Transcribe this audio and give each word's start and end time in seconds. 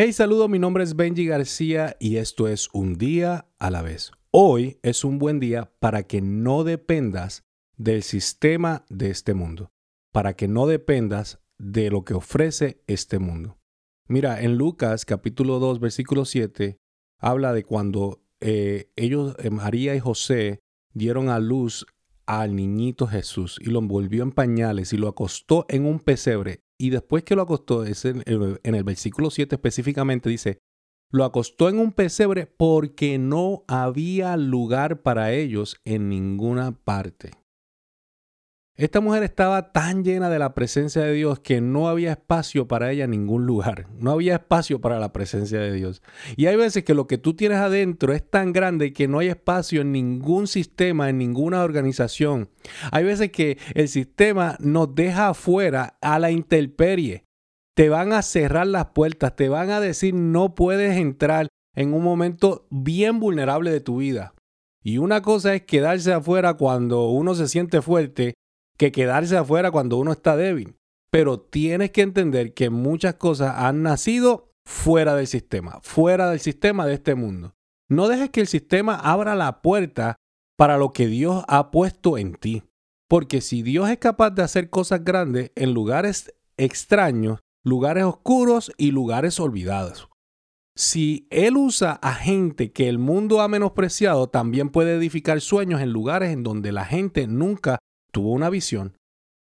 Hey, 0.00 0.12
saludo, 0.12 0.46
mi 0.46 0.60
nombre 0.60 0.84
es 0.84 0.94
Benji 0.94 1.26
García 1.26 1.96
y 1.98 2.18
esto 2.18 2.46
es 2.46 2.68
Un 2.72 2.98
día 2.98 3.48
a 3.58 3.68
la 3.68 3.82
vez. 3.82 4.12
Hoy 4.30 4.78
es 4.84 5.02
un 5.02 5.18
buen 5.18 5.40
día 5.40 5.72
para 5.80 6.04
que 6.04 6.20
no 6.20 6.62
dependas 6.62 7.42
del 7.76 8.04
sistema 8.04 8.84
de 8.90 9.10
este 9.10 9.34
mundo, 9.34 9.72
para 10.12 10.36
que 10.36 10.46
no 10.46 10.68
dependas 10.68 11.40
de 11.58 11.90
lo 11.90 12.04
que 12.04 12.14
ofrece 12.14 12.80
este 12.86 13.18
mundo. 13.18 13.58
Mira, 14.06 14.40
en 14.40 14.56
Lucas 14.56 15.04
capítulo 15.04 15.58
2, 15.58 15.80
versículo 15.80 16.24
7, 16.26 16.78
habla 17.18 17.52
de 17.52 17.64
cuando 17.64 18.22
eh, 18.38 18.92
ellos, 18.94 19.34
eh, 19.40 19.50
María 19.50 19.96
y 19.96 19.98
José, 19.98 20.60
dieron 20.92 21.28
a 21.28 21.40
luz 21.40 21.86
al 22.24 22.54
niñito 22.54 23.08
Jesús 23.08 23.58
y 23.60 23.70
lo 23.70 23.80
envolvió 23.80 24.22
en 24.22 24.30
pañales 24.30 24.92
y 24.92 24.96
lo 24.96 25.08
acostó 25.08 25.66
en 25.68 25.86
un 25.86 25.98
pesebre 25.98 26.62
y 26.78 26.90
después 26.90 27.24
que 27.24 27.34
lo 27.34 27.42
acostó, 27.42 27.84
en, 27.84 28.24
el 28.62 28.84
versículo 28.84 29.30
7 29.30 29.56
específicamente 29.56 30.30
dice, 30.30 30.58
lo 31.10 31.24
acostó 31.24 31.68
en 31.68 31.78
un 31.78 31.92
pesebre 31.92 32.46
porque 32.46 33.18
no 33.18 33.64
había 33.66 34.36
lugar 34.36 35.02
para 35.02 35.32
ellos 35.32 35.80
en 35.84 36.08
ninguna 36.08 36.72
parte. 36.84 37.32
Esta 38.78 39.00
mujer 39.00 39.24
estaba 39.24 39.72
tan 39.72 40.04
llena 40.04 40.30
de 40.30 40.38
la 40.38 40.54
presencia 40.54 41.02
de 41.02 41.12
Dios 41.12 41.40
que 41.40 41.60
no 41.60 41.88
había 41.88 42.12
espacio 42.12 42.68
para 42.68 42.92
ella 42.92 43.06
en 43.06 43.10
ningún 43.10 43.44
lugar. 43.44 43.88
No 43.98 44.12
había 44.12 44.36
espacio 44.36 44.80
para 44.80 45.00
la 45.00 45.12
presencia 45.12 45.58
de 45.58 45.72
Dios. 45.72 46.00
Y 46.36 46.46
hay 46.46 46.54
veces 46.54 46.84
que 46.84 46.94
lo 46.94 47.08
que 47.08 47.18
tú 47.18 47.34
tienes 47.34 47.58
adentro 47.58 48.12
es 48.12 48.22
tan 48.30 48.52
grande 48.52 48.92
que 48.92 49.08
no 49.08 49.18
hay 49.18 49.26
espacio 49.26 49.80
en 49.80 49.90
ningún 49.90 50.46
sistema, 50.46 51.08
en 51.08 51.18
ninguna 51.18 51.64
organización. 51.64 52.50
Hay 52.92 53.02
veces 53.02 53.32
que 53.32 53.58
el 53.74 53.88
sistema 53.88 54.56
nos 54.60 54.94
deja 54.94 55.30
afuera 55.30 55.98
a 56.00 56.20
la 56.20 56.30
intemperie. 56.30 57.24
Te 57.74 57.88
van 57.88 58.12
a 58.12 58.22
cerrar 58.22 58.68
las 58.68 58.86
puertas, 58.90 59.34
te 59.34 59.48
van 59.48 59.70
a 59.70 59.80
decir 59.80 60.14
no 60.14 60.54
puedes 60.54 60.96
entrar 60.96 61.48
en 61.74 61.92
un 61.94 62.04
momento 62.04 62.68
bien 62.70 63.18
vulnerable 63.18 63.72
de 63.72 63.80
tu 63.80 63.96
vida. 63.96 64.34
Y 64.84 64.98
una 64.98 65.20
cosa 65.20 65.56
es 65.56 65.62
quedarse 65.62 66.12
afuera 66.12 66.54
cuando 66.54 67.08
uno 67.08 67.34
se 67.34 67.48
siente 67.48 67.82
fuerte 67.82 68.34
que 68.78 68.92
quedarse 68.92 69.36
afuera 69.36 69.70
cuando 69.70 69.98
uno 69.98 70.12
está 70.12 70.36
débil. 70.36 70.76
Pero 71.10 71.40
tienes 71.40 71.90
que 71.90 72.02
entender 72.02 72.54
que 72.54 72.70
muchas 72.70 73.14
cosas 73.14 73.54
han 73.56 73.82
nacido 73.82 74.52
fuera 74.64 75.14
del 75.14 75.26
sistema, 75.26 75.80
fuera 75.82 76.30
del 76.30 76.40
sistema 76.40 76.86
de 76.86 76.94
este 76.94 77.14
mundo. 77.14 77.54
No 77.90 78.08
dejes 78.08 78.30
que 78.30 78.40
el 78.40 78.46
sistema 78.46 78.94
abra 78.94 79.34
la 79.34 79.62
puerta 79.62 80.16
para 80.56 80.76
lo 80.76 80.92
que 80.92 81.06
Dios 81.06 81.44
ha 81.48 81.70
puesto 81.70 82.18
en 82.18 82.34
ti. 82.34 82.62
Porque 83.08 83.40
si 83.40 83.62
Dios 83.62 83.88
es 83.88 83.98
capaz 83.98 84.30
de 84.30 84.42
hacer 84.42 84.68
cosas 84.68 85.02
grandes 85.02 85.50
en 85.54 85.72
lugares 85.72 86.34
extraños, 86.58 87.40
lugares 87.64 88.04
oscuros 88.04 88.70
y 88.76 88.90
lugares 88.90 89.40
olvidados. 89.40 90.08
Si 90.76 91.26
Él 91.30 91.56
usa 91.56 91.92
a 92.02 92.14
gente 92.14 92.70
que 92.72 92.88
el 92.88 92.98
mundo 92.98 93.40
ha 93.40 93.48
menospreciado, 93.48 94.28
también 94.28 94.68
puede 94.68 94.94
edificar 94.94 95.40
sueños 95.40 95.80
en 95.80 95.92
lugares 95.92 96.30
en 96.30 96.42
donde 96.42 96.70
la 96.70 96.84
gente 96.84 97.26
nunca 97.26 97.78
tuvo 98.12 98.32
una 98.32 98.50
visión, 98.50 98.96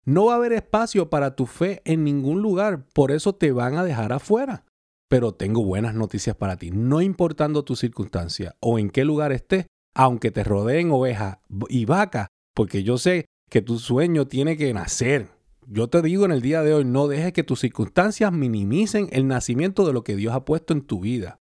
no 0.05 0.27
va 0.27 0.35
a 0.35 0.37
haber 0.37 0.53
espacio 0.53 1.11
para 1.11 1.35
tu 1.35 1.47
fe 1.47 1.83
en 1.85 2.05
ningún 2.05 2.41
lugar, 2.41 2.87
por 2.95 3.11
eso 3.11 3.35
te 3.35 3.51
van 3.51 3.77
a 3.77 3.85
dejar 3.85 4.13
afuera. 4.13 4.65
Pero 5.09 5.33
tengo 5.33 5.65
buenas 5.65 5.95
noticias 5.95 6.37
para 6.37 6.57
ti, 6.57 6.71
no 6.71 7.01
importando 7.01 7.65
tu 7.65 7.75
circunstancia 7.75 8.57
o 8.61 8.79
en 8.79 8.91
qué 8.91 9.05
lugar 9.05 9.33
estés, 9.33 9.67
aunque 9.95 10.31
te 10.31 10.45
rodeen 10.45 10.91
ovejas 10.91 11.39
y 11.69 11.87
vacas, 11.87 12.29
porque 12.55 12.83
yo 12.83 12.99
sé 12.99 13.27
que 13.51 13.63
tu 13.63 13.79
sueño 13.79 14.27
tiene 14.27 14.57
que 14.57 14.73
nacer. 14.73 15.29
Yo 15.67 15.89
te 15.89 16.03
digo 16.03 16.25
en 16.25 16.31
el 16.31 16.43
día 16.43 16.63
de 16.63 16.75
hoy, 16.75 16.85
no 16.85 17.09
dejes 17.09 17.33
que 17.33 17.43
tus 17.43 17.61
circunstancias 17.61 18.33
minimicen 18.33 19.09
el 19.11 19.27
nacimiento 19.27 19.85
de 19.87 19.93
lo 19.93 20.05
que 20.05 20.15
Dios 20.15 20.35
ha 20.35 20.45
puesto 20.45 20.73
en 20.73 20.83
tu 20.83 21.01
vida. 21.01 21.41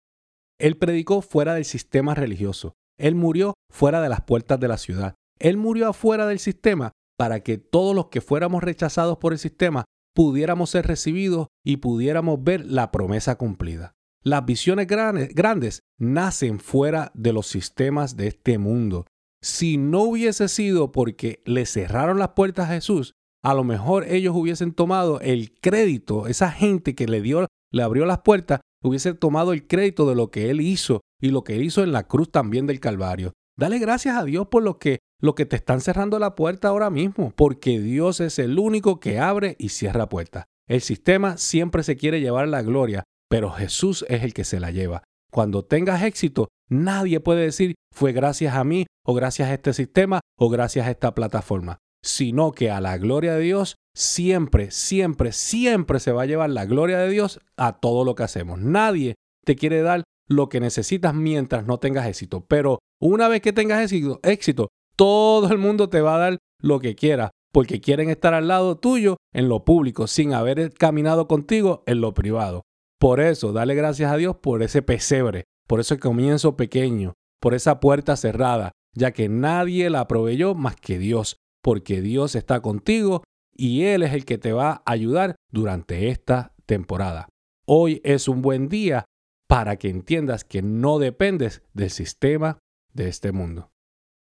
Él 0.60 0.76
predicó 0.76 1.22
fuera 1.22 1.54
del 1.54 1.64
sistema 1.64 2.14
religioso. 2.14 2.74
Él 2.96 3.16
murió 3.16 3.54
fuera 3.72 4.00
de 4.00 4.08
las 4.08 4.20
puertas 4.20 4.60
de 4.60 4.68
la 4.68 4.78
ciudad. 4.78 5.14
Él 5.40 5.56
murió 5.56 5.88
afuera 5.88 6.26
del 6.26 6.38
sistema 6.38 6.92
para 7.22 7.38
que 7.38 7.56
todos 7.56 7.94
los 7.94 8.08
que 8.08 8.20
fuéramos 8.20 8.64
rechazados 8.64 9.18
por 9.18 9.32
el 9.32 9.38
sistema 9.38 9.84
pudiéramos 10.12 10.70
ser 10.70 10.88
recibidos 10.88 11.46
y 11.64 11.76
pudiéramos 11.76 12.42
ver 12.42 12.66
la 12.66 12.90
promesa 12.90 13.36
cumplida. 13.38 13.94
Las 14.24 14.44
visiones 14.44 14.88
grandes, 14.88 15.32
grandes 15.32 15.84
nacen 16.00 16.58
fuera 16.58 17.12
de 17.14 17.32
los 17.32 17.46
sistemas 17.46 18.16
de 18.16 18.26
este 18.26 18.58
mundo. 18.58 19.06
Si 19.40 19.76
no 19.76 20.00
hubiese 20.00 20.48
sido 20.48 20.90
porque 20.90 21.44
le 21.46 21.64
cerraron 21.64 22.18
las 22.18 22.30
puertas 22.30 22.68
a 22.68 22.74
Jesús, 22.74 23.14
a 23.40 23.54
lo 23.54 23.62
mejor 23.62 24.04
ellos 24.08 24.34
hubiesen 24.34 24.72
tomado 24.72 25.20
el 25.20 25.54
crédito, 25.60 26.26
esa 26.26 26.50
gente 26.50 26.96
que 26.96 27.06
le 27.06 27.22
dio, 27.22 27.46
le 27.70 27.84
abrió 27.84 28.04
las 28.04 28.22
puertas, 28.22 28.62
hubiese 28.82 29.14
tomado 29.14 29.52
el 29.52 29.68
crédito 29.68 30.08
de 30.08 30.16
lo 30.16 30.32
que 30.32 30.50
él 30.50 30.60
hizo 30.60 31.02
y 31.20 31.28
lo 31.28 31.44
que 31.44 31.62
hizo 31.62 31.84
en 31.84 31.92
la 31.92 32.08
cruz 32.08 32.32
también 32.32 32.66
del 32.66 32.80
Calvario. 32.80 33.32
Dale 33.62 33.78
gracias 33.78 34.16
a 34.16 34.24
Dios 34.24 34.48
por 34.48 34.64
lo 34.64 34.80
que 34.80 34.98
lo 35.20 35.36
que 35.36 35.46
te 35.46 35.54
están 35.54 35.80
cerrando 35.80 36.18
la 36.18 36.34
puerta 36.34 36.66
ahora 36.66 36.90
mismo, 36.90 37.32
porque 37.36 37.78
Dios 37.78 38.18
es 38.18 38.40
el 38.40 38.58
único 38.58 38.98
que 38.98 39.20
abre 39.20 39.54
y 39.56 39.68
cierra 39.68 40.08
puertas. 40.08 40.46
El 40.68 40.80
sistema 40.80 41.36
siempre 41.36 41.84
se 41.84 41.96
quiere 41.96 42.20
llevar 42.20 42.48
la 42.48 42.62
gloria, 42.62 43.04
pero 43.30 43.52
Jesús 43.52 44.04
es 44.08 44.24
el 44.24 44.34
que 44.34 44.42
se 44.42 44.58
la 44.58 44.72
lleva. 44.72 45.04
Cuando 45.30 45.64
tengas 45.64 46.02
éxito, 46.02 46.48
nadie 46.68 47.20
puede 47.20 47.42
decir 47.42 47.76
fue 47.94 48.10
gracias 48.10 48.56
a 48.56 48.64
mí 48.64 48.86
o 49.06 49.14
gracias 49.14 49.48
a 49.48 49.54
este 49.54 49.72
sistema 49.74 50.18
o 50.36 50.48
gracias 50.48 50.88
a 50.88 50.90
esta 50.90 51.14
plataforma, 51.14 51.78
sino 52.04 52.50
que 52.50 52.68
a 52.68 52.80
la 52.80 52.98
gloria 52.98 53.34
de 53.34 53.42
Dios 53.42 53.76
siempre, 53.94 54.72
siempre, 54.72 55.30
siempre 55.30 56.00
se 56.00 56.10
va 56.10 56.22
a 56.22 56.26
llevar 56.26 56.50
la 56.50 56.64
gloria 56.64 56.98
de 56.98 57.10
Dios 57.10 57.38
a 57.56 57.78
todo 57.78 58.04
lo 58.04 58.16
que 58.16 58.24
hacemos. 58.24 58.58
Nadie 58.58 59.14
te 59.44 59.54
quiere 59.54 59.82
dar 59.82 60.02
lo 60.28 60.48
que 60.48 60.60
necesitas 60.60 61.14
mientras 61.14 61.66
no 61.66 61.78
tengas 61.78 62.06
éxito, 62.06 62.44
pero 62.46 62.78
una 63.00 63.28
vez 63.28 63.42
que 63.42 63.52
tengas 63.52 63.82
éxito, 63.82 64.20
éxito 64.22 64.68
todo 64.96 65.50
el 65.50 65.58
mundo 65.58 65.88
te 65.88 66.00
va 66.00 66.16
a 66.16 66.18
dar 66.18 66.38
lo 66.60 66.78
que 66.78 66.94
quiera, 66.94 67.30
porque 67.52 67.80
quieren 67.80 68.08
estar 68.08 68.34
al 68.34 68.48
lado 68.48 68.78
tuyo 68.78 69.16
en 69.32 69.48
lo 69.48 69.64
público, 69.64 70.06
sin 70.06 70.32
haber 70.32 70.72
caminado 70.72 71.28
contigo 71.28 71.82
en 71.86 72.00
lo 72.00 72.14
privado. 72.14 72.62
Por 72.98 73.20
eso, 73.20 73.52
dale 73.52 73.74
gracias 73.74 74.12
a 74.12 74.16
Dios 74.16 74.36
por 74.36 74.62
ese 74.62 74.80
pesebre, 74.80 75.44
por 75.66 75.80
ese 75.80 75.98
comienzo 75.98 76.56
pequeño, 76.56 77.14
por 77.40 77.54
esa 77.54 77.80
puerta 77.80 78.16
cerrada, 78.16 78.72
ya 78.94 79.12
que 79.12 79.28
nadie 79.28 79.90
la 79.90 80.06
proveyó 80.06 80.54
más 80.54 80.76
que 80.76 80.98
Dios, 80.98 81.36
porque 81.62 82.00
Dios 82.00 82.34
está 82.36 82.60
contigo 82.60 83.24
y 83.54 83.84
Él 83.84 84.02
es 84.02 84.12
el 84.12 84.24
que 84.24 84.38
te 84.38 84.52
va 84.52 84.70
a 84.70 84.92
ayudar 84.92 85.36
durante 85.50 86.08
esta 86.08 86.54
temporada. 86.66 87.28
Hoy 87.66 88.00
es 88.04 88.28
un 88.28 88.42
buen 88.42 88.68
día 88.68 89.04
para 89.52 89.76
que 89.76 89.90
entiendas 89.90 90.44
que 90.44 90.62
no 90.62 90.98
dependes 90.98 91.60
del 91.74 91.90
sistema 91.90 92.56
de 92.94 93.08
este 93.08 93.32
mundo. 93.32 93.70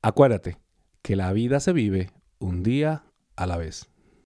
Acuérdate 0.01 0.57
que 1.03 1.15
la 1.15 1.31
vida 1.31 1.59
se 1.59 1.73
vive 1.73 2.09
un 2.39 2.63
día 2.63 3.03
a 3.35 3.45
la 3.45 3.57
vez. 3.57 3.91